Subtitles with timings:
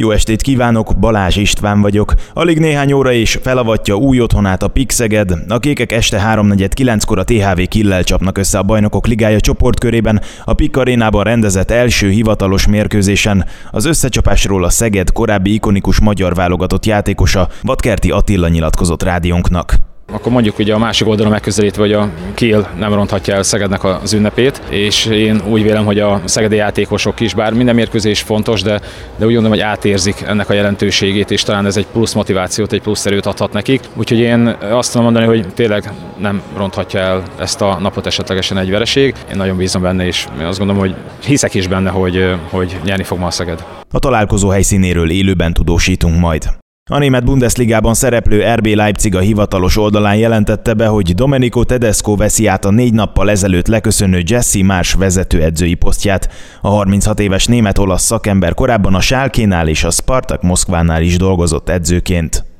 [0.00, 2.14] Jó estét kívánok, Balázs István vagyok.
[2.32, 5.32] Alig néhány óra és felavatja új otthonát a Pixeged.
[5.48, 10.76] A kékek este 3.49-kor a THV Killel csapnak össze a Bajnokok Ligája csoportkörében, a Pik
[10.76, 13.44] arénában rendezett első hivatalos mérkőzésen.
[13.70, 20.58] Az összecsapásról a Szeged korábbi ikonikus magyar válogatott játékosa Vadkerti Attila nyilatkozott rádiónknak akkor mondjuk
[20.58, 25.06] ugye a másik oldalon megközelítve, hogy a Kiel nem ronthatja el Szegednek az ünnepét, és
[25.06, 28.80] én úgy vélem, hogy a szegedi játékosok is, bár minden mérkőzés fontos, de,
[29.16, 32.80] de úgy gondolom, hogy átérzik ennek a jelentőségét, és talán ez egy plusz motivációt, egy
[32.80, 33.80] plusz erőt adhat nekik.
[33.94, 38.70] Úgyhogy én azt tudom mondani, hogy tényleg nem ronthatja el ezt a napot esetlegesen egy
[38.70, 39.14] vereség.
[39.30, 40.94] Én nagyon bízom benne, és azt gondolom, hogy
[41.24, 43.64] hiszek is benne, hogy, hogy nyerni fog ma a Szeged.
[43.90, 46.44] A találkozó helyszínéről élőben tudósítunk majd.
[46.90, 52.46] A német Bundesligában szereplő RB Leipzig a hivatalos oldalán jelentette be, hogy Domenico Tedesco veszi
[52.46, 56.32] át a négy nappal ezelőtt leköszönő Jesse Mars vezetőedzői posztját.
[56.60, 62.45] A 36 éves német-olasz szakember korábban a Sálkénál és a Spartak Moszkvánál is dolgozott edzőként.